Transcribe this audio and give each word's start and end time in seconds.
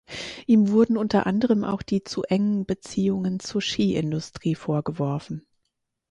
Ihm 0.47 0.71
wurden 0.71 0.97
unter 0.97 1.27
anderem 1.27 1.63
auch 1.63 1.83
die 1.83 2.03
zu 2.03 2.23
engen 2.23 2.65
Beziehungen 2.65 3.39
zur 3.39 3.61
Ski-Industrie 3.61 4.55
vorgeworfen. 4.55 5.45